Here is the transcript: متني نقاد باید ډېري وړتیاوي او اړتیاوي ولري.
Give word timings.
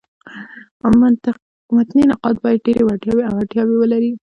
متني 1.75 2.03
نقاد 2.09 2.35
باید 2.43 2.59
ډېري 2.65 2.81
وړتیاوي 2.85 3.23
او 3.27 3.33
اړتیاوي 3.41 3.75
ولري. 3.79 4.11